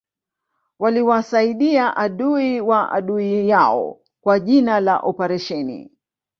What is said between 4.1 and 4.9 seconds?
kwa jina